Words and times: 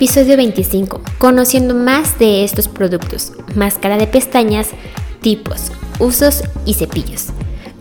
Episodio 0.00 0.38
25. 0.38 1.02
Conociendo 1.18 1.74
más 1.74 2.18
de 2.18 2.42
estos 2.42 2.68
productos. 2.68 3.32
Máscara 3.54 3.98
de 3.98 4.06
pestañas, 4.06 4.68
tipos, 5.20 5.72
usos 5.98 6.42
y 6.64 6.72
cepillos. 6.72 7.26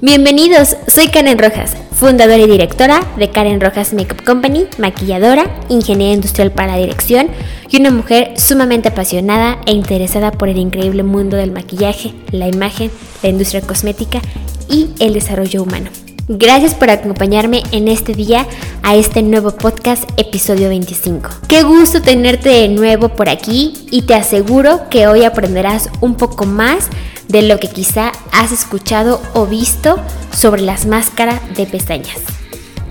Bienvenidos, 0.01 0.75
soy 0.87 1.07
Karen 1.07 1.39
Rojas, 1.39 1.77
fundadora 1.93 2.39
y 2.39 2.51
directora 2.51 3.07
de 3.17 3.29
Karen 3.29 3.61
Rojas 3.61 3.93
Makeup 3.93 4.21
Company, 4.25 4.65
maquilladora, 4.77 5.45
ingeniera 5.69 6.13
industrial 6.13 6.51
para 6.51 6.73
la 6.73 6.79
dirección 6.79 7.29
y 7.69 7.79
una 7.79 7.91
mujer 7.91 8.33
sumamente 8.37 8.89
apasionada 8.89 9.57
e 9.65 9.71
interesada 9.71 10.33
por 10.33 10.49
el 10.49 10.57
increíble 10.57 11.03
mundo 11.03 11.37
del 11.37 11.53
maquillaje, 11.53 12.13
la 12.31 12.49
imagen, 12.49 12.91
la 13.23 13.29
industria 13.29 13.61
cosmética 13.61 14.19
y 14.67 14.89
el 14.99 15.13
desarrollo 15.13 15.63
humano. 15.63 15.89
Gracias 16.31 16.75
por 16.75 16.91
acompañarme 16.91 17.63
en 17.71 17.87
este 17.87 18.13
día 18.13 18.45
a 18.83 18.95
este 18.95 19.23
nuevo 19.23 19.49
podcast 19.49 20.03
episodio 20.15 20.69
25. 20.69 21.27
Qué 21.47 21.63
gusto 21.63 22.03
tenerte 22.03 22.49
de 22.49 22.67
nuevo 22.67 23.09
por 23.09 23.29
aquí 23.29 23.73
y 23.89 24.03
te 24.03 24.13
aseguro 24.13 24.89
que 24.91 25.07
hoy 25.07 25.23
aprenderás 25.23 25.89
un 26.01 26.13
poco 26.13 26.45
más 26.45 26.85
de 27.27 27.41
lo 27.41 27.59
que 27.59 27.67
quizá 27.67 28.11
has 28.31 28.51
escuchado 28.51 29.19
o 29.33 29.47
visto 29.47 29.99
sobre 30.31 30.61
las 30.61 30.85
máscaras 30.85 31.41
de 31.55 31.65
pestañas. 31.65 32.19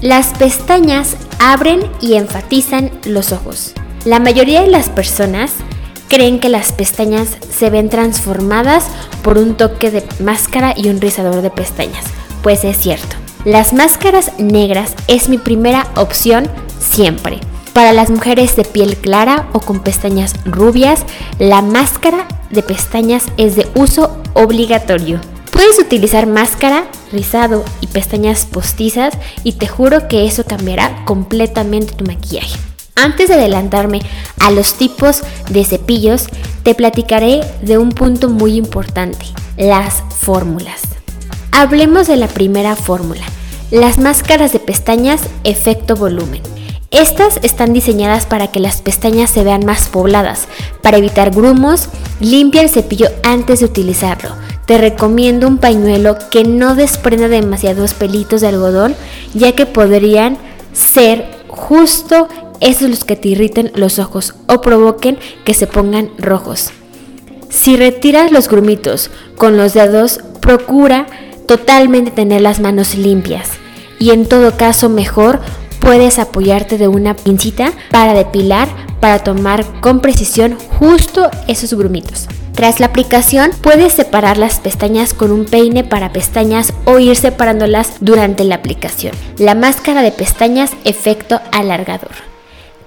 Las 0.01 0.37
pestañas 0.37 1.17
abren 1.39 1.83
y 2.01 2.15
enfatizan 2.15 2.91
los 3.05 3.31
ojos. 3.31 3.73
La 4.05 4.19
mayoría 4.19 4.63
de 4.63 4.69
las 4.69 4.89
personas 4.89 5.53
creen 6.09 6.41
que 6.41 6.49
las 6.49 6.73
pestañas 6.73 7.37
se 7.57 7.71
ven 7.71 7.89
transformadas 7.89 8.87
por 9.23 9.39
un 9.39 9.57
toque 9.57 9.93
de 9.93 10.03
máscara 10.19 10.75
y 10.77 10.89
un 10.89 11.01
rizador 11.01 11.41
de 11.41 11.51
pestañas. 11.51 12.05
Pues 12.43 12.65
es 12.65 12.77
cierto. 12.79 13.28
Las 13.45 13.73
máscaras 13.73 14.33
negras 14.39 14.95
es 15.07 15.29
mi 15.29 15.39
primera 15.39 15.87
opción 15.95 16.49
siempre. 16.81 17.39
Para 17.73 17.93
las 17.93 18.11
mujeres 18.11 18.57
de 18.57 18.65
piel 18.65 18.97
clara 18.97 19.49
o 19.53 19.61
con 19.61 19.81
pestañas 19.81 20.35
rubias, 20.45 21.05
la 21.39 21.63
máscara 21.63 22.27
de 22.51 22.65
pestañas 22.65 23.27
es 23.37 23.55
de 23.55 23.69
uso 23.77 24.21
obligatorio. 24.35 25.21
Puedes 25.53 25.79
utilizar 25.79 26.27
máscara, 26.27 26.87
rizado 27.13 27.65
y 27.81 27.87
pestañas 27.87 28.45
postizas 28.47 29.15
y 29.45 29.53
te 29.53 29.69
juro 29.69 30.09
que 30.09 30.27
eso 30.27 30.45
cambiará 30.45 31.05
completamente 31.05 31.95
tu 31.95 32.05
maquillaje. 32.05 32.59
Antes 32.97 33.29
de 33.29 33.35
adelantarme 33.35 34.01
a 34.41 34.51
los 34.51 34.75
tipos 34.75 35.23
de 35.49 35.65
cepillos, 35.65 36.27
te 36.65 36.75
platicaré 36.75 37.43
de 37.63 37.79
un 37.79 37.91
punto 37.91 38.29
muy 38.29 38.57
importante, 38.57 39.27
las 39.57 40.03
fórmulas. 40.11 40.98
Hablemos 41.53 42.07
de 42.07 42.17
la 42.17 42.29
primera 42.29 42.77
fórmula, 42.77 43.25
las 43.71 43.99
máscaras 43.99 44.53
de 44.53 44.61
pestañas 44.61 45.23
efecto 45.45 45.97
volumen. 45.97 46.43
Estas 46.91 47.41
están 47.43 47.73
diseñadas 47.73 48.27
para 48.27 48.47
que 48.47 48.61
las 48.61 48.81
pestañas 48.81 49.31
se 49.31 49.45
vean 49.45 49.67
más 49.67 49.89
pobladas. 49.89 50.49
Para 50.83 50.99
evitar 50.99 51.31
grumos, 51.31 51.89
limpia 52.21 52.63
el 52.63 52.71
cepillo 52.71 53.09
antes 53.25 53.61
de 53.61 53.67
utilizarlo. 53.67 54.31
Te 54.67 54.79
recomiendo 54.79 55.49
un 55.49 55.59
pañuelo 55.59 56.17
que 56.31 56.45
no 56.45 56.75
desprenda 56.75 57.29
demasiados 57.29 57.95
pelitos 57.95 58.41
de 58.41 58.49
algodón, 58.49 58.95
ya 59.35 59.53
que 59.53 59.67
podrían 59.67 60.39
ser 60.73 61.27
justo 61.49 62.29
esos 62.61 62.89
los 62.91 63.05
que 63.05 63.17
te 63.17 63.29
irriten 63.29 63.73
los 63.75 63.99
ojos 63.99 64.35
o 64.47 64.61
provoquen 64.61 65.19
que 65.45 65.55
se 65.55 65.67
pongan 65.67 66.11
rojos. 66.19 66.71
Si 67.51 67.77
retiras 67.77 68.31
los 68.31 68.49
grumitos 68.49 69.11
con 69.37 69.57
los 69.57 69.75
dedos, 69.75 70.21
procura 70.41 71.07
totalmente 71.49 72.13
tener 72.13 72.43
las 72.43 72.61
manos 72.61 72.95
limpias 72.95 73.51
y 73.99 74.11
en 74.11 74.27
todo 74.27 74.57
caso 74.57 74.89
mejor 74.89 75.41
puedes 75.81 76.21
apoyarte 76.21 76.79
de 76.79 76.87
una 76.87 77.15
pincita 77.15 77.73
para 77.91 78.15
depilar 78.15 78.69
para 79.01 79.21
tomar 79.21 79.65
con 79.81 80.01
precisión 80.01 80.57
justo 80.79 81.31
esos 81.49 81.75
grumitos. 81.75 82.29
Tras 82.55 82.81
la 82.81 82.87
aplicación 82.87 83.53
puedes 83.63 83.93
separar 83.93 84.37
las 84.37 84.59
pestañas 84.61 85.15
con 85.15 85.31
un 85.31 85.45
peine 85.45 85.85
para 85.85 86.13
pestañas 86.13 86.73
o 86.85 86.99
ir 86.99 87.17
separándolas 87.17 87.95
durante 88.01 88.45
la 88.45 88.57
aplicación. 88.57 89.15
La 89.39 89.55
máscara 89.55 90.03
de 90.03 90.11
pestañas 90.11 90.73
efecto 90.85 91.41
alargador 91.53 92.11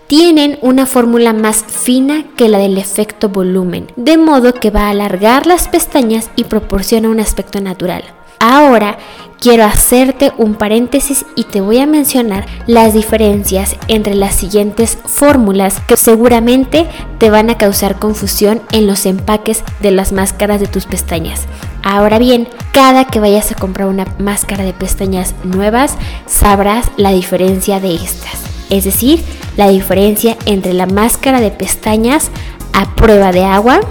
tienen 0.08 0.60
una 0.62 0.86
fórmula 0.86 1.32
más 1.32 1.64
fina 1.64 2.26
que 2.36 2.50
la 2.50 2.58
del 2.58 2.78
efecto 2.78 3.30
volumen, 3.30 3.88
de 3.96 4.18
modo 4.18 4.54
que 4.54 4.70
va 4.70 4.88
a 4.88 4.90
alargar 4.90 5.48
las 5.48 5.70
pestañas 5.70 6.30
y 6.36 6.44
proporciona 6.44 7.08
un 7.08 7.22
aspecto 7.22 7.62
natural. 7.62 8.04
Ahora 8.44 8.98
quiero 9.40 9.66
hacerte 9.66 10.32
un 10.36 10.56
paréntesis 10.56 11.28
y 11.36 11.44
te 11.44 11.62
voy 11.62 11.78
a 11.78 11.86
mencionar 11.86 12.48
las 12.66 12.96
diferencias 12.96 13.76
entre 13.88 14.16
las 14.16 14.34
siguientes 14.34 14.98
fórmulas 15.06 15.80
que 15.82 15.96
seguramente 15.96 16.88
te 17.20 17.30
van 17.30 17.52
a 17.52 17.60
causar 17.60 18.00
confusión 18.00 18.60
en 18.72 18.88
los 18.88 19.06
empaques 19.06 19.64
de 19.80 19.92
las 19.92 20.12
máscaras 20.12 20.60
de 20.60 20.66
tus 20.66 20.88
pestañas. 20.88 21.46
Ahora 21.84 22.18
bien, 22.18 22.48
cada 22.72 23.06
que 23.06 23.20
vayas 23.20 23.52
a 23.52 23.56
comprar 23.56 23.88
una 23.88 24.08
máscara 24.18 24.64
de 24.64 24.74
pestañas 24.74 25.36
nuevas, 25.44 25.96
sabrás 26.26 26.88
la 26.98 27.12
diferencia 27.12 27.80
de 27.80 27.94
estas. 27.94 28.42
Es 28.72 28.86
decir, 28.86 29.24
la 29.56 29.70
diferencia 29.70 30.36
entre 30.48 30.74
la 30.74 30.88
máscara 30.88 31.42
de 31.42 31.52
pestañas 31.52 32.32
a 32.74 32.96
prueba 32.96 33.32
de 33.32 33.46
agua, 33.46 33.82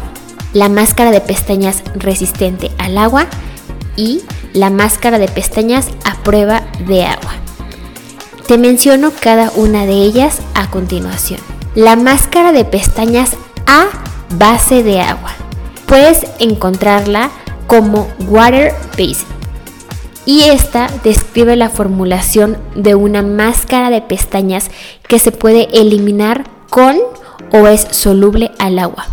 la 0.54 0.68
máscara 0.68 1.12
de 1.12 1.20
pestañas 1.20 1.84
resistente 1.94 2.72
al 2.78 2.98
agua 2.98 3.28
y 3.94 4.22
la 4.52 4.70
máscara 4.70 5.18
de 5.18 5.28
pestañas 5.28 5.88
a 6.04 6.14
prueba 6.22 6.62
de 6.86 7.04
agua. 7.04 7.32
Te 8.46 8.58
menciono 8.58 9.12
cada 9.20 9.50
una 9.52 9.86
de 9.86 9.92
ellas 9.92 10.40
a 10.54 10.70
continuación. 10.70 11.40
La 11.74 11.96
máscara 11.96 12.52
de 12.52 12.64
pestañas 12.64 13.36
a 13.66 13.86
base 14.36 14.82
de 14.82 15.00
agua. 15.00 15.32
Puedes 15.86 16.26
encontrarla 16.38 17.30
como 17.66 18.08
Water 18.28 18.74
Base. 18.98 19.24
Y 20.26 20.42
esta 20.42 20.88
describe 21.04 21.56
la 21.56 21.70
formulación 21.70 22.58
de 22.74 22.94
una 22.94 23.22
máscara 23.22 23.90
de 23.90 24.02
pestañas 24.02 24.70
que 25.08 25.18
se 25.18 25.32
puede 25.32 25.68
eliminar 25.72 26.44
con 26.68 26.98
o 27.52 27.66
es 27.66 27.86
soluble 27.90 28.50
al 28.58 28.78
agua. 28.78 29.06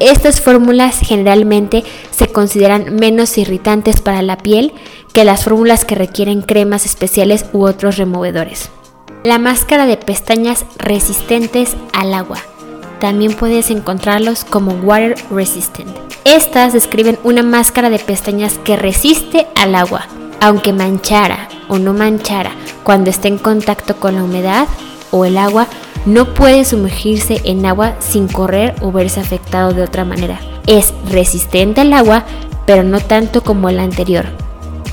Estas 0.00 0.40
fórmulas 0.40 0.98
generalmente 0.98 1.84
se 2.10 2.28
consideran 2.28 2.96
menos 2.96 3.38
irritantes 3.38 4.00
para 4.00 4.22
la 4.22 4.38
piel 4.38 4.72
que 5.12 5.24
las 5.24 5.44
fórmulas 5.44 5.84
que 5.84 5.94
requieren 5.94 6.42
cremas 6.42 6.84
especiales 6.84 7.46
u 7.52 7.64
otros 7.64 7.96
removedores. 7.96 8.70
La 9.22 9.38
máscara 9.38 9.86
de 9.86 9.96
pestañas 9.96 10.64
resistentes 10.76 11.76
al 11.92 12.12
agua. 12.12 12.38
También 13.00 13.34
puedes 13.34 13.70
encontrarlos 13.70 14.44
como 14.44 14.72
water 14.72 15.14
resistant. 15.30 15.90
Estas 16.24 16.72
describen 16.72 17.18
una 17.22 17.42
máscara 17.42 17.90
de 17.90 17.98
pestañas 17.98 18.58
que 18.64 18.76
resiste 18.76 19.46
al 19.54 19.74
agua, 19.74 20.06
aunque 20.40 20.72
manchara 20.72 21.48
o 21.68 21.78
no 21.78 21.94
manchara 21.94 22.52
cuando 22.82 23.10
esté 23.10 23.28
en 23.28 23.38
contacto 23.38 23.96
con 23.96 24.16
la 24.16 24.24
humedad 24.24 24.66
o 25.10 25.24
el 25.24 25.38
agua, 25.38 25.68
no 26.06 26.34
puede 26.34 26.64
sumergirse 26.64 27.40
en 27.44 27.64
agua 27.66 27.94
sin 27.98 28.28
correr 28.28 28.74
o 28.80 28.92
verse 28.92 29.20
afectado 29.20 29.72
de 29.72 29.82
otra 29.82 30.04
manera. 30.04 30.40
Es 30.66 30.92
resistente 31.10 31.80
al 31.80 31.92
agua, 31.92 32.24
pero 32.66 32.82
no 32.82 33.00
tanto 33.00 33.42
como 33.42 33.70
la 33.70 33.82
anterior. 33.82 34.26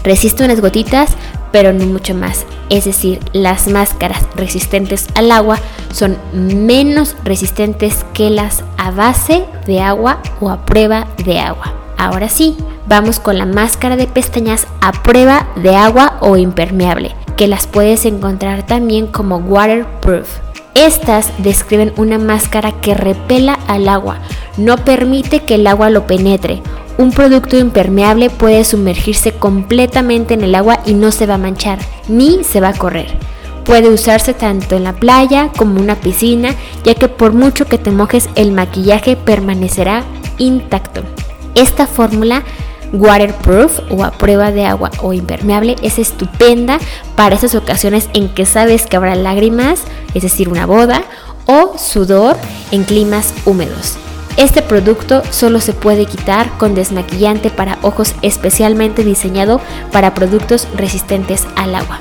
Resiste 0.03 0.43
unas 0.43 0.61
gotitas, 0.61 1.11
pero 1.51 1.73
no 1.73 1.85
mucho 1.85 2.15
más. 2.15 2.45
Es 2.69 2.85
decir, 2.85 3.19
las 3.33 3.67
máscaras 3.67 4.23
resistentes 4.35 5.07
al 5.15 5.31
agua 5.31 5.59
son 5.93 6.17
menos 6.33 7.15
resistentes 7.23 8.05
que 8.13 8.29
las 8.29 8.63
a 8.77 8.91
base 8.91 9.45
de 9.67 9.81
agua 9.81 10.21
o 10.39 10.49
a 10.49 10.65
prueba 10.65 11.07
de 11.23 11.39
agua. 11.39 11.73
Ahora 11.97 12.29
sí, 12.29 12.57
vamos 12.87 13.19
con 13.19 13.37
la 13.37 13.45
máscara 13.45 13.95
de 13.95 14.07
pestañas 14.07 14.65
a 14.79 14.91
prueba 14.91 15.47
de 15.55 15.75
agua 15.75 16.17
o 16.21 16.37
impermeable, 16.37 17.15
que 17.37 17.47
las 17.47 17.67
puedes 17.67 18.05
encontrar 18.05 18.65
también 18.65 19.07
como 19.07 19.37
waterproof. 19.37 20.50
Estas 20.75 21.31
describen 21.37 21.93
una 21.97 22.17
máscara 22.17 22.71
que 22.71 22.93
repela 22.93 23.59
al 23.67 23.89
agua, 23.89 24.19
no 24.57 24.77
permite 24.77 25.41
que 25.41 25.55
el 25.55 25.67
agua 25.67 25.89
lo 25.89 26.07
penetre. 26.07 26.61
Un 26.97 27.11
producto 27.11 27.57
impermeable 27.57 28.29
puede 28.29 28.63
sumergirse 28.63 29.33
completamente 29.33 30.33
en 30.33 30.43
el 30.43 30.55
agua 30.55 30.79
y 30.85 30.93
no 30.93 31.11
se 31.11 31.25
va 31.25 31.35
a 31.35 31.39
manchar, 31.39 31.79
ni 32.07 32.43
se 32.43 32.61
va 32.61 32.69
a 32.69 32.77
correr. 32.77 33.07
Puede 33.65 33.89
usarse 33.89 34.33
tanto 34.33 34.75
en 34.75 34.83
la 34.83 34.93
playa 34.93 35.49
como 35.57 35.75
en 35.75 35.83
una 35.83 35.95
piscina, 35.95 36.55
ya 36.83 36.95
que 36.95 37.07
por 37.07 37.33
mucho 37.33 37.65
que 37.65 37.77
te 37.77 37.91
mojes 37.91 38.29
el 38.35 38.51
maquillaje 38.51 39.15
permanecerá 39.15 40.03
intacto. 40.37 41.03
Esta 41.53 41.85
fórmula 41.85 42.43
waterproof 42.93 43.79
o 43.89 44.03
a 44.03 44.11
prueba 44.11 44.51
de 44.51 44.65
agua 44.65 44.91
o 45.01 45.13
impermeable 45.13 45.75
es 45.81 45.99
estupenda 45.99 46.79
para 47.15 47.35
esas 47.35 47.55
ocasiones 47.55 48.09
en 48.13 48.29
que 48.29 48.45
sabes 48.45 48.85
que 48.85 48.97
habrá 48.97 49.15
lágrimas, 49.15 49.81
es 50.13 50.23
decir, 50.23 50.49
una 50.49 50.65
boda, 50.65 51.03
o 51.45 51.77
sudor 51.77 52.37
en 52.71 52.83
climas 52.83 53.33
húmedos. 53.45 53.97
Este 54.37 54.61
producto 54.61 55.23
solo 55.29 55.59
se 55.59 55.73
puede 55.73 56.05
quitar 56.05 56.49
con 56.57 56.73
desmaquillante 56.73 57.49
para 57.49 57.77
ojos 57.81 58.15
especialmente 58.21 59.03
diseñado 59.03 59.59
para 59.91 60.13
productos 60.13 60.67
resistentes 60.75 61.45
al 61.55 61.75
agua. 61.75 61.99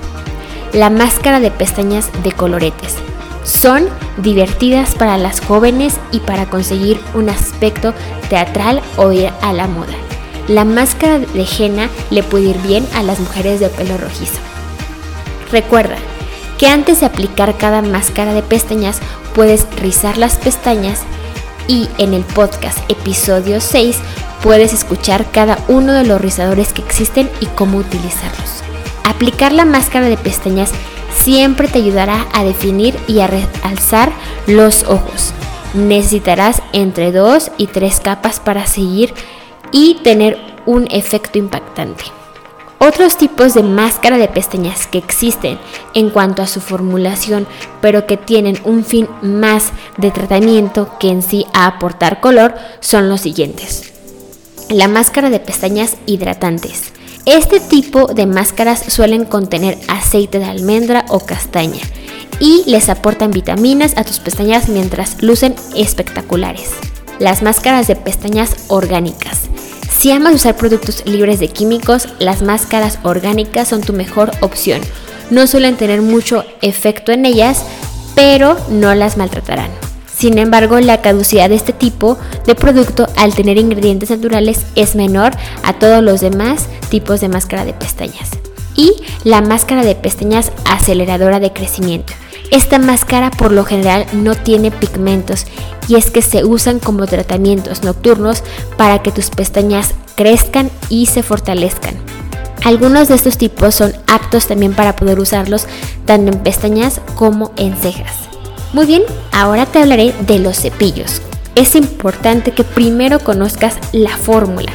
La 0.73 0.91
máscara 0.91 1.41
de 1.41 1.51
pestañas 1.51 2.09
de 2.23 2.31
coloretes. 2.31 2.95
Son 3.43 3.89
divertidas 4.19 4.95
para 4.95 5.17
las 5.17 5.41
jóvenes 5.41 5.99
y 6.13 6.21
para 6.21 6.47
conseguir 6.47 7.01
un 7.15 7.29
aspecto 7.29 7.95
teatral 8.29 8.81
o 8.97 9.11
ir 9.11 9.31
a 9.43 9.53
la 9.53 9.67
moda. 9.67 10.10
La 10.51 10.65
máscara 10.65 11.21
de 11.21 11.47
henna 11.47 11.89
le 12.11 12.25
puede 12.25 12.47
ir 12.47 12.59
bien 12.63 12.85
a 12.97 13.05
las 13.05 13.21
mujeres 13.21 13.61
de 13.61 13.69
pelo 13.69 13.97
rojizo. 13.97 14.41
Recuerda 15.53 15.95
que 16.59 16.67
antes 16.67 16.99
de 16.99 17.07
aplicar 17.07 17.57
cada 17.57 17.83
máscara 17.83 18.35
de 18.35 18.43
pestañas 18.43 18.99
puedes 19.33 19.69
rizar 19.77 20.19
las 20.19 20.39
pestañas 20.39 21.03
y 21.69 21.89
en 21.99 22.15
el 22.15 22.25
podcast 22.25 22.79
episodio 22.91 23.61
6 23.61 23.97
puedes 24.43 24.73
escuchar 24.73 25.31
cada 25.31 25.57
uno 25.69 25.93
de 25.93 26.03
los 26.03 26.21
rizadores 26.21 26.73
que 26.73 26.83
existen 26.83 27.31
y 27.41 27.47
cómo 27.47 27.79
utilizarlos. 27.79 28.65
Aplicar 29.05 29.53
la 29.53 29.65
máscara 29.65 30.09
de 30.09 30.17
pestañas 30.17 30.73
siempre 31.17 31.69
te 31.69 31.79
ayudará 31.79 32.27
a 32.33 32.43
definir 32.43 32.99
y 33.07 33.21
a 33.21 33.29
realzar 33.29 34.11
los 34.49 34.83
ojos. 34.83 35.33
Necesitarás 35.75 36.61
entre 36.73 37.13
2 37.13 37.53
y 37.57 37.69
3 37.69 38.01
capas 38.01 38.41
para 38.41 38.67
seguir 38.67 39.15
y 39.73 39.95
tener 40.03 40.39
un 40.67 40.87
efecto 40.91 41.39
impactante. 41.39 42.05
Otros 42.83 43.19
tipos 43.19 43.53
de 43.53 43.63
máscara 43.63 44.17
de 44.17 44.27
pestañas 44.27 44.87
que 44.87 44.97
existen 44.97 45.59
en 45.93 46.09
cuanto 46.09 46.41
a 46.41 46.47
su 46.47 46.63
formulación, 46.63 47.47
pero 47.83 48.07
que 48.07 48.17
tienen 48.17 48.59
un 48.65 48.85
fin 48.85 49.07
más 49.21 49.73
de 49.99 50.11
tratamiento 50.11 50.97
que 50.99 51.11
en 51.11 51.23
sí 51.23 51.45
a 51.53 51.67
aportar 51.67 52.21
color, 52.21 52.55
son 52.81 53.11
los 53.11 53.21
siguientes. 53.21 53.93
La 54.71 54.89
máscara 54.89 55.29
de 55.29 55.41
pestañas 55.41 55.99
hidratantes. 56.07 56.95
Este 57.27 57.61
tipo 57.61 58.07
de 58.07 58.25
máscaras 58.25 58.81
suelen 58.81 59.27
contener 59.27 59.77
aceite 59.89 60.39
de 60.39 60.47
almendra 60.47 61.05
o 61.11 61.21
castaña 61.21 61.83
y 62.41 62.63
les 62.65 62.89
aportan 62.89 63.31
vitaminas 63.31 63.93
a 63.99 64.05
tus 64.05 64.21
pestañas 64.21 64.71
mientras 64.71 65.23
lucen 65.23 65.55
espectaculares. 65.77 66.71
Las 67.21 67.43
máscaras 67.43 67.87
de 67.87 67.97
pestañas 67.97 68.57
orgánicas. 68.69 69.43
Si 69.91 70.11
amas 70.11 70.35
usar 70.35 70.57
productos 70.57 71.05
libres 71.05 71.39
de 71.39 71.49
químicos, 71.49 72.09
las 72.19 72.41
máscaras 72.41 72.99
orgánicas 73.03 73.69
son 73.69 73.83
tu 73.83 73.93
mejor 73.93 74.31
opción. 74.41 74.81
No 75.29 75.47
suelen 75.47 75.77
tener 75.77 76.01
mucho 76.01 76.47
efecto 76.63 77.13
en 77.13 77.27
ellas, 77.27 77.63
pero 78.15 78.57
no 78.71 78.95
las 78.95 79.19
maltratarán. 79.19 79.71
Sin 80.17 80.39
embargo, 80.39 80.81
la 80.81 81.03
caducidad 81.03 81.51
de 81.51 81.57
este 81.57 81.75
tipo 81.75 82.17
de 82.47 82.55
producto 82.55 83.07
al 83.19 83.35
tener 83.35 83.59
ingredientes 83.59 84.09
naturales 84.09 84.65
es 84.75 84.97
menor 84.97 85.33
a 85.63 85.75
todos 85.75 86.03
los 86.03 86.23
demás 86.23 86.69
tipos 86.89 87.21
de 87.21 87.29
máscara 87.29 87.67
de 87.67 87.75
pestañas. 87.75 88.31
Y 88.77 88.95
la 89.25 89.43
máscara 89.43 89.85
de 89.85 89.95
pestañas 89.95 90.53
aceleradora 90.65 91.39
de 91.39 91.53
crecimiento. 91.53 92.15
Esta 92.51 92.79
máscara 92.79 93.31
por 93.31 93.53
lo 93.53 93.65
general 93.65 94.07
no 94.13 94.35
tiene 94.35 94.73
pigmentos 94.73 95.47
y 95.87 95.95
es 95.95 96.11
que 96.11 96.21
se 96.21 96.45
usan 96.45 96.81
como 96.81 97.07
tratamientos 97.07 97.85
nocturnos 97.85 98.43
para 98.77 99.03
que 99.03 99.13
tus 99.13 99.31
pestañas 99.31 99.95
crezcan 100.17 100.71
y 100.89 101.07
se 101.07 101.23
fortalezcan. 101.23 101.95
Algunos 102.65 103.09
de 103.09 103.15
estos 103.15 103.39
tipos 103.39 103.77
son 103.77 103.93
aptos 104.07 104.47
también 104.47 104.75
para 104.75 104.97
poder 104.97 105.21
usarlos 105.21 105.67
tanto 106.05 106.33
en 106.33 106.41
pestañas 106.41 107.01
como 107.15 107.53
en 107.57 107.77
cejas. 107.77 108.15
Muy 108.73 108.87
bien, 108.87 109.03
ahora 109.33 109.65
te 109.67 109.79
hablaré 109.79 110.13
de 110.27 110.39
los 110.41 110.59
cepillos. 110.59 111.23
Es 111.55 111.75
importante 111.75 112.53
que 112.53 112.65
primero 112.65 113.21
conozcas 113.21 113.79
la 113.93 114.17
fórmula. 114.17 114.73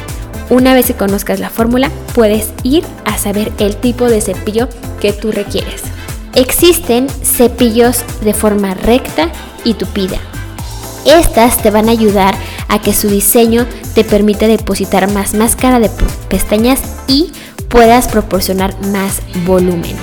Una 0.50 0.74
vez 0.74 0.86
que 0.86 0.94
conozcas 0.94 1.40
la 1.40 1.50
fórmula, 1.50 1.90
puedes 2.14 2.52
ir 2.62 2.84
a 3.04 3.18
saber 3.18 3.52
el 3.58 3.76
tipo 3.76 4.06
de 4.06 4.20
cepillo 4.20 4.68
que 5.00 5.12
tú 5.12 5.30
requieres. 5.30 5.82
Existen 6.36 7.08
cepillos 7.08 8.04
de 8.20 8.34
forma 8.34 8.74
recta 8.74 9.30
y 9.64 9.72
tupida, 9.74 10.18
estas 11.06 11.62
te 11.62 11.70
van 11.70 11.88
a 11.88 11.92
ayudar 11.92 12.34
a 12.68 12.80
que 12.80 12.92
su 12.92 13.08
diseño 13.08 13.64
te 13.94 14.04
permita 14.04 14.46
depositar 14.46 15.10
más 15.12 15.34
máscara 15.34 15.78
de 15.78 15.90
pestañas 16.28 16.80
y 17.06 17.32
puedas 17.68 18.08
proporcionar 18.08 18.74
más 18.88 19.22
volumen. 19.46 19.96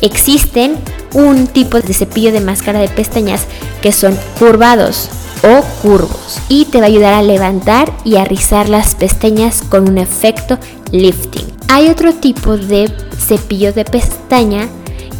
Existen 0.00 0.76
un 1.14 1.46
tipo 1.46 1.80
de 1.80 1.94
cepillo 1.94 2.32
de 2.32 2.40
máscara 2.40 2.80
de 2.80 2.88
pestañas 2.88 3.46
que 3.80 3.92
son 3.92 4.18
curvados 4.38 5.08
o 5.44 5.62
curvos 5.82 6.40
y 6.48 6.66
te 6.66 6.78
va 6.78 6.84
a 6.84 6.88
ayudar 6.88 7.14
a 7.14 7.22
levantar 7.22 7.90
y 8.04 8.16
a 8.16 8.24
rizar 8.24 8.68
las 8.68 8.94
pestañas 8.94 9.62
con 9.62 9.88
un 9.88 9.98
efecto 9.98 10.58
lifting. 10.90 11.46
Hay 11.68 11.88
otro 11.88 12.12
tipo 12.12 12.56
de 12.56 12.92
cepillo 13.18 13.72
de 13.72 13.84
pestaña 13.84 14.68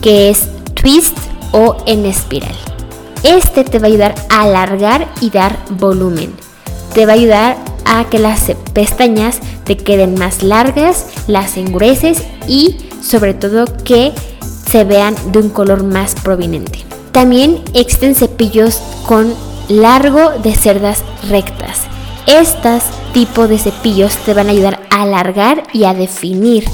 que 0.05 0.29
es 0.29 0.49
twist 0.75 1.17
o 1.53 1.79
en 1.87 2.05
espiral. 2.05 2.55
Este 3.23 3.65
te 3.65 3.79
va 3.79 3.87
a 3.87 3.89
ayudar 3.89 4.15
a 4.29 4.43
alargar 4.43 5.09
y 5.23 5.31
dar 5.31 5.59
volumen. 5.71 6.35
Te 6.93 7.07
va 7.07 7.13
a 7.13 7.17
ayudar 7.17 7.57
a 7.87 8.05
que 8.11 8.19
las 8.19 8.53
pestañas 8.75 9.41
te 9.65 9.79
queden 9.79 10.17
más 10.17 10.43
largas, 10.43 11.07
las 11.27 11.57
engrueces 11.57 12.23
y 12.47 12.77
sobre 13.03 13.33
todo 13.33 13.65
que 13.83 14.13
se 14.71 14.85
vean 14.85 15.17
de 15.33 15.39
un 15.39 15.49
color 15.49 15.85
más 15.85 16.15
prominente. 16.17 16.81
También 17.13 17.63
existen 17.73 18.15
cepillos 18.15 18.83
con 19.07 19.33
largo 19.69 20.33
de 20.43 20.55
cerdas 20.55 21.03
rectas. 21.31 21.81
Estos 22.27 22.83
tipos 23.15 23.49
de 23.49 23.59
cepillos 23.59 24.19
te 24.19 24.35
van 24.35 24.49
a 24.49 24.51
ayudar 24.51 24.81
a 24.91 25.03
alargar 25.03 25.63
y 25.73 25.85
a 25.85 25.95
definir 25.95 26.65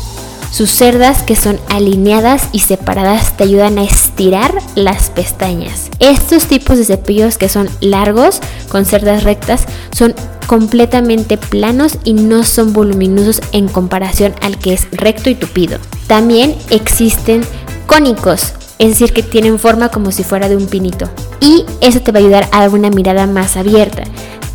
Sus 0.51 0.71
cerdas 0.71 1.23
que 1.23 1.37
son 1.37 1.61
alineadas 1.69 2.49
y 2.53 2.61
separadas 2.61 3.37
te 3.37 3.45
ayudan 3.45 3.79
a 3.79 3.85
estirar 3.85 4.53
las 4.75 5.11
pestañas. 5.11 5.91
Estos 6.01 6.47
tipos 6.47 6.77
de 6.77 6.85
cepillos 6.85 7.39
que 7.39 7.49
son 7.49 7.71
largos, 7.81 8.41
con 8.69 8.85
cerdas 8.85 9.23
rectas, 9.23 9.67
son 9.93 10.15
completamente 10.49 11.39
planos 11.39 11.99
y 12.03 12.15
no 12.15 12.43
son 12.43 12.73
voluminosos 12.73 13.41
en 13.53 13.69
comparación 13.69 14.35
al 14.43 14.59
que 14.59 14.73
es 14.73 14.89
recto 14.91 15.31
y 15.31 15.37
tupido. 15.37 15.79
También 16.09 16.57
existen 16.71 17.43
cónicos, 17.87 18.55
es 18.81 18.89
decir, 18.89 19.13
que 19.13 19.23
tienen 19.23 19.61
forma 19.61 19.91
como 19.91 20.11
si 20.11 20.25
fuera 20.25 20.49
de 20.49 20.57
un 20.57 20.67
pinito. 20.67 21.09
Y 21.41 21.65
eso 21.81 22.01
te 22.01 22.11
va 22.11 22.19
a 22.19 22.23
ayudar 22.23 22.49
a 22.51 22.61
dar 22.61 22.71
una 22.71 22.91
mirada 22.91 23.29
más 23.29 23.57
abierta. 23.57 24.03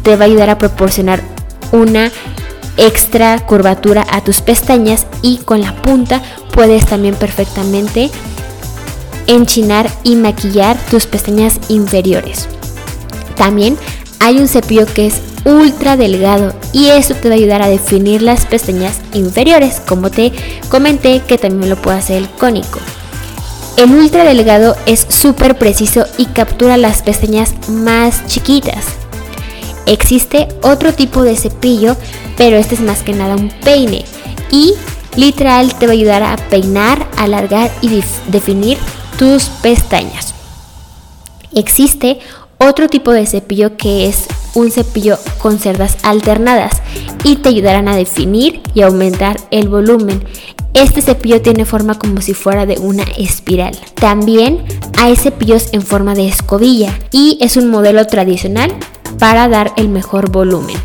Te 0.04 0.18
va 0.18 0.25
a 0.25 0.28
ayudar 0.28 0.50
a 0.50 0.58
proporcionar 0.58 1.22
una 1.72 2.12
extra 2.77 3.46
curvatura 3.46 4.05
a 4.10 4.22
tus 4.22 4.41
pestañas 4.41 5.08
y 5.22 5.38
con 5.38 5.62
la 5.62 5.75
punta 5.82 6.22
puedes 6.51 6.86
también 6.86 7.15
perfectamente 7.15 8.10
enchinar 9.27 9.89
y 10.03 10.15
maquillar 10.15 10.77
tus 10.89 11.05
pestañas 11.05 11.60
inferiores. 11.70 12.48
También 13.36 13.77
hay 14.20 14.39
un 14.39 14.48
cepillo 14.48 14.86
que 14.86 15.08
es 15.08 15.22
ultra 15.46 15.96
delgado 15.96 16.53
y 16.74 16.88
eso 16.88 17.13
te 17.13 17.29
va 17.29 17.36
a 17.36 17.38
ayudar 17.38 17.62
a 17.62 17.70
definir 17.70 18.22
las 18.22 18.46
pestañas 18.46 19.00
inferiores, 19.13 19.79
como 19.86 20.10
te 20.10 20.32
comenté 20.70 21.22
que 21.22 21.38
también 21.38 21.70
lo 21.70 21.75
puede 21.82 22.00
hacer 22.00 22.17
el 22.17 22.29
cónico. 22.29 22.79
El 23.77 23.94
ultra 23.94 24.24
delgado 24.24 24.75
es 24.86 25.05
súper 25.10 25.58
preciso 25.58 26.05
y 26.17 26.27
captura 26.27 26.77
las 26.77 27.01
pestañas 27.01 27.53
más 27.67 28.25
chiquitas. 28.25 28.86
Existe 29.86 30.48
otro 30.63 30.94
tipo 30.94 31.24
de 31.24 31.36
cepillo, 31.36 31.96
pero 32.38 32.58
este 32.58 32.75
es 32.75 32.82
más 32.82 33.04
que 33.04 33.13
nada 33.13 33.36
un 33.36 33.50
peine 33.50 34.06
y 34.51 34.74
literal 35.15 35.74
te 35.75 35.86
va 35.86 35.92
a 35.92 35.96
ayudar 35.96 36.24
a 36.24 36.38
peinar, 36.38 37.08
alargar 37.18 37.72
y 37.82 38.01
definir 38.27 38.77
tus 39.18 39.46
pestañas. 39.46 40.34
Existe 41.54 42.20
otro 42.58 42.89
tipo 42.89 43.12
de 43.12 43.25
cepillo 43.25 43.77
que 43.77 44.08
es 44.08 44.25
un 44.54 44.72
cepillo 44.72 45.18
con 45.39 45.60
cerdas 45.60 45.98
alternadas 46.04 46.82
y 47.24 47.38
te 47.38 47.50
ayudarán 47.50 47.88
a 47.88 47.96
definir 47.96 48.62
y 48.74 48.82
aumentar 48.82 49.38
el 49.51 49.68
volumen. 49.68 50.24
Este 50.74 51.01
cepillo 51.01 51.42
tiene 51.42 51.65
forma 51.65 51.98
como 51.98 52.22
si 52.22 52.34
fuera 52.34 52.65
de 52.65 52.77
una 52.80 53.04
espiral. 53.18 53.77
También 53.96 54.63
hay 55.00 55.15
cepillos 55.15 55.70
en 55.72 55.82
forma 55.82 56.15
de 56.15 56.27
escobilla 56.27 56.98
y 57.12 57.38
es 57.42 57.58
un 57.58 57.70
modelo 57.70 58.06
tradicional 58.08 58.74
para 59.20 59.48
dar 59.48 59.74
el 59.77 59.89
mejor 59.89 60.30
volumen. 60.32 60.75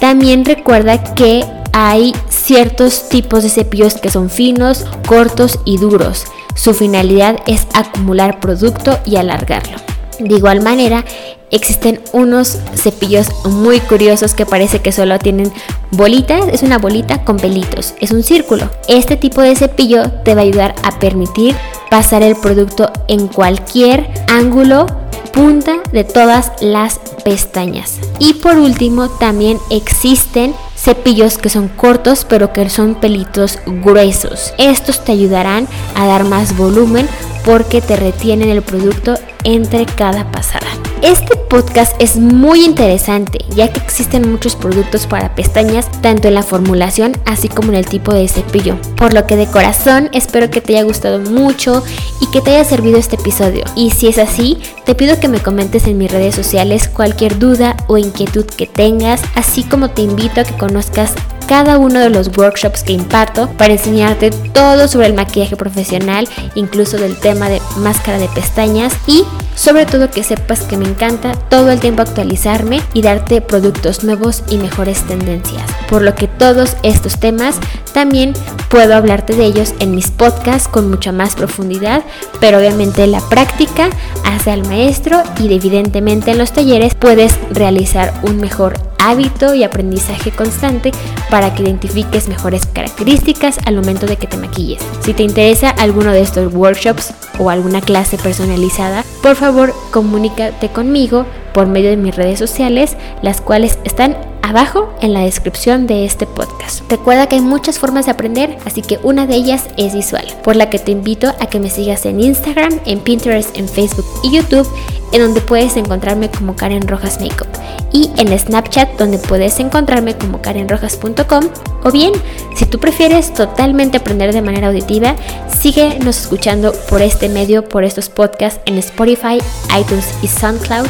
También 0.00 0.44
recuerda 0.44 1.02
que 1.14 1.44
hay 1.72 2.14
ciertos 2.28 3.08
tipos 3.08 3.42
de 3.42 3.48
cepillos 3.48 3.94
que 3.94 4.10
son 4.10 4.30
finos, 4.30 4.86
cortos 5.06 5.58
y 5.64 5.78
duros. 5.78 6.24
Su 6.54 6.72
finalidad 6.72 7.36
es 7.46 7.66
acumular 7.74 8.38
producto 8.40 8.98
y 9.04 9.16
alargarlo. 9.16 9.78
De 10.20 10.36
igual 10.36 10.60
manera, 10.60 11.04
existen 11.50 12.00
unos 12.12 12.58
cepillos 12.74 13.28
muy 13.46 13.80
curiosos 13.80 14.34
que 14.34 14.46
parece 14.46 14.80
que 14.80 14.92
solo 14.92 15.18
tienen 15.18 15.52
bolitas, 15.90 16.46
es 16.48 16.62
una 16.62 16.78
bolita 16.78 17.24
con 17.24 17.36
pelitos, 17.36 17.94
es 18.00 18.12
un 18.12 18.22
círculo. 18.22 18.70
Este 18.86 19.16
tipo 19.16 19.40
de 19.40 19.56
cepillo 19.56 20.10
te 20.24 20.34
va 20.34 20.42
a 20.42 20.44
ayudar 20.44 20.74
a 20.84 20.98
permitir 20.98 21.56
pasar 21.90 22.22
el 22.22 22.36
producto 22.36 22.92
en 23.08 23.26
cualquier 23.26 24.08
ángulo 24.28 24.86
punta 25.34 25.80
de 25.92 26.04
todas 26.04 26.52
las 26.60 27.00
pestañas. 27.24 27.98
Y 28.18 28.34
por 28.34 28.58
último, 28.58 29.08
también 29.08 29.58
existen 29.70 30.54
cepillos 30.76 31.38
que 31.38 31.48
son 31.48 31.68
cortos 31.68 32.26
pero 32.28 32.52
que 32.52 32.68
son 32.70 32.94
pelitos 32.94 33.58
gruesos. 33.66 34.54
Estos 34.58 35.04
te 35.04 35.12
ayudarán 35.12 35.66
a 35.94 36.06
dar 36.06 36.24
más 36.24 36.56
volumen 36.56 37.08
porque 37.44 37.80
te 37.80 37.96
retienen 37.96 38.48
el 38.50 38.62
producto 38.62 39.14
entre 39.44 39.86
cada 39.86 40.30
pasada. 40.30 40.63
Este 41.04 41.36
podcast 41.36 41.94
es 42.00 42.16
muy 42.16 42.64
interesante 42.64 43.44
ya 43.54 43.70
que 43.70 43.78
existen 43.78 44.30
muchos 44.30 44.56
productos 44.56 45.06
para 45.06 45.34
pestañas 45.34 45.90
tanto 46.00 46.28
en 46.28 46.34
la 46.34 46.42
formulación 46.42 47.12
así 47.26 47.50
como 47.50 47.68
en 47.68 47.74
el 47.74 47.84
tipo 47.84 48.14
de 48.14 48.26
cepillo. 48.26 48.78
Por 48.96 49.12
lo 49.12 49.26
que 49.26 49.36
de 49.36 49.46
corazón 49.46 50.08
espero 50.14 50.48
que 50.48 50.62
te 50.62 50.72
haya 50.72 50.84
gustado 50.84 51.20
mucho 51.20 51.84
y 52.22 52.30
que 52.30 52.40
te 52.40 52.52
haya 52.52 52.64
servido 52.64 52.96
este 52.96 53.16
episodio. 53.16 53.64
Y 53.76 53.90
si 53.90 54.08
es 54.08 54.16
así, 54.16 54.56
te 54.86 54.94
pido 54.94 55.20
que 55.20 55.28
me 55.28 55.40
comentes 55.40 55.86
en 55.86 55.98
mis 55.98 56.10
redes 56.10 56.34
sociales 56.34 56.88
cualquier 56.88 57.38
duda 57.38 57.76
o 57.86 57.98
inquietud 57.98 58.46
que 58.46 58.66
tengas, 58.66 59.20
así 59.34 59.62
como 59.62 59.90
te 59.90 60.00
invito 60.00 60.40
a 60.40 60.44
que 60.44 60.56
conozcas 60.56 61.12
cada 61.46 61.78
uno 61.78 62.00
de 62.00 62.10
los 62.10 62.36
workshops 62.36 62.82
que 62.82 62.92
imparto 62.92 63.48
para 63.58 63.74
enseñarte 63.74 64.30
todo 64.30 64.88
sobre 64.88 65.06
el 65.06 65.14
maquillaje 65.14 65.56
profesional, 65.56 66.28
incluso 66.54 66.96
del 66.96 67.18
tema 67.18 67.48
de 67.48 67.60
máscara 67.76 68.18
de 68.18 68.28
pestañas 68.28 68.94
y 69.06 69.24
sobre 69.54 69.86
todo 69.86 70.10
que 70.10 70.24
sepas 70.24 70.62
que 70.62 70.76
me 70.76 70.88
encanta 70.88 71.32
todo 71.48 71.70
el 71.70 71.80
tiempo 71.80 72.02
actualizarme 72.02 72.80
y 72.92 73.02
darte 73.02 73.40
productos 73.40 74.04
nuevos 74.04 74.42
y 74.48 74.58
mejores 74.58 75.02
tendencias. 75.06 75.62
Por 75.88 76.02
lo 76.02 76.14
que 76.14 76.26
todos 76.26 76.76
estos 76.82 77.18
temas 77.18 77.56
también 77.92 78.34
puedo 78.68 78.94
hablarte 78.94 79.34
de 79.34 79.44
ellos 79.44 79.74
en 79.78 79.94
mis 79.94 80.10
podcasts 80.10 80.68
con 80.68 80.90
mucha 80.90 81.12
más 81.12 81.34
profundidad, 81.36 82.02
pero 82.40 82.58
obviamente 82.58 83.06
la 83.06 83.20
práctica 83.20 83.90
hace 84.24 84.50
al 84.50 84.66
maestro 84.66 85.22
y 85.38 85.54
evidentemente 85.54 86.32
en 86.32 86.38
los 86.38 86.52
talleres 86.52 86.94
puedes 86.94 87.38
realizar 87.50 88.12
un 88.22 88.38
mejor 88.38 88.93
hábito 89.08 89.54
y 89.54 89.64
aprendizaje 89.64 90.30
constante 90.30 90.92
para 91.30 91.54
que 91.54 91.62
identifiques 91.62 92.28
mejores 92.28 92.66
características 92.66 93.58
al 93.66 93.76
momento 93.76 94.06
de 94.06 94.16
que 94.16 94.26
te 94.26 94.36
maquilles. 94.36 94.82
Si 95.00 95.14
te 95.14 95.22
interesa 95.22 95.70
alguno 95.70 96.12
de 96.12 96.22
estos 96.22 96.52
workshops 96.54 97.12
o 97.38 97.50
alguna 97.50 97.80
clase 97.80 98.16
personalizada, 98.18 99.04
por 99.22 99.36
favor 99.36 99.74
comunícate 99.90 100.68
conmigo 100.68 101.26
por 101.52 101.66
medio 101.66 101.90
de 101.90 101.96
mis 101.96 102.16
redes 102.16 102.38
sociales, 102.38 102.96
las 103.22 103.40
cuales 103.40 103.78
están 103.84 104.16
abajo 104.44 104.92
en 105.00 105.14
la 105.14 105.20
descripción 105.20 105.86
de 105.86 106.04
este 106.04 106.26
podcast. 106.26 106.82
Recuerda 106.90 107.26
que 107.26 107.36
hay 107.36 107.40
muchas 107.40 107.78
formas 107.78 108.04
de 108.04 108.12
aprender, 108.12 108.58
así 108.66 108.82
que 108.82 109.00
una 109.02 109.26
de 109.26 109.36
ellas 109.36 109.64
es 109.78 109.94
visual, 109.94 110.26
por 110.44 110.54
la 110.54 110.68
que 110.68 110.78
te 110.78 110.92
invito 110.92 111.28
a 111.40 111.46
que 111.46 111.58
me 111.58 111.70
sigas 111.70 112.04
en 112.04 112.20
Instagram, 112.20 112.78
en 112.84 113.00
Pinterest, 113.00 113.56
en 113.56 113.66
Facebook 113.66 114.04
y 114.22 114.36
YouTube, 114.36 114.68
en 115.12 115.22
donde 115.22 115.40
puedes 115.40 115.78
encontrarme 115.78 116.30
como 116.30 116.56
Karen 116.56 116.86
Rojas 116.86 117.20
Makeup, 117.22 117.48
y 117.90 118.10
en 118.18 118.38
Snapchat, 118.38 118.98
donde 118.98 119.18
puedes 119.18 119.58
encontrarme 119.60 120.14
como 120.14 120.42
karenrojas.com, 120.42 121.44
o 121.82 121.90
bien, 121.90 122.12
si 122.54 122.66
tú 122.66 122.78
prefieres 122.78 123.32
totalmente 123.32 123.96
aprender 123.96 124.34
de 124.34 124.42
manera 124.42 124.68
auditiva, 124.68 125.16
síguenos 125.58 126.20
escuchando 126.20 126.74
por 126.90 127.00
este 127.00 127.30
medio, 127.30 127.66
por 127.66 127.82
estos 127.82 128.10
podcasts 128.10 128.60
en 128.66 128.76
Spotify, 128.76 129.38
iTunes 129.78 130.12
y 130.20 130.26
SoundCloud, 130.26 130.86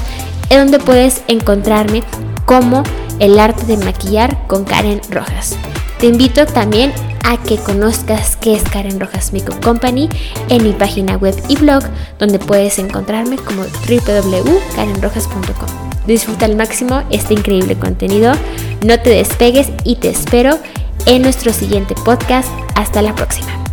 en 0.50 0.58
donde 0.58 0.80
puedes 0.80 1.22
encontrarme 1.28 2.02
como 2.46 2.82
el 3.18 3.38
arte 3.38 3.66
de 3.66 3.76
maquillar 3.76 4.46
con 4.46 4.64
Karen 4.64 5.00
Rojas. 5.10 5.56
Te 5.98 6.06
invito 6.06 6.46
también 6.46 6.92
a 7.24 7.38
que 7.38 7.56
conozcas 7.56 8.36
qué 8.36 8.54
es 8.54 8.62
Karen 8.64 9.00
Rojas 9.00 9.32
Makeup 9.32 9.64
Company 9.64 10.10
en 10.48 10.62
mi 10.62 10.72
página 10.72 11.16
web 11.16 11.34
y 11.48 11.56
blog, 11.56 11.82
donde 12.18 12.38
puedes 12.38 12.78
encontrarme 12.78 13.36
como 13.36 13.62
www.karenrojas.com. 13.62 15.68
Disfruta 16.06 16.44
al 16.44 16.56
máximo 16.56 17.02
este 17.10 17.32
increíble 17.32 17.76
contenido, 17.76 18.34
no 18.84 19.00
te 19.00 19.10
despegues 19.10 19.70
y 19.84 19.96
te 19.96 20.10
espero 20.10 20.58
en 21.06 21.22
nuestro 21.22 21.52
siguiente 21.52 21.94
podcast. 22.04 22.48
Hasta 22.74 23.00
la 23.00 23.14
próxima. 23.14 23.63